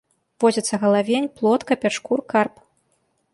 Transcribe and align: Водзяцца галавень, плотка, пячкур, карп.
Водзяцца 0.43 0.79
галавень, 0.83 1.27
плотка, 1.41 1.73
пячкур, 1.85 2.19
карп. 2.35 2.55